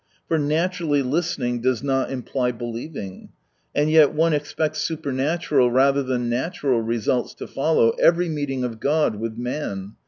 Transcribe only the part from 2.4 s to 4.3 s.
believing. And yet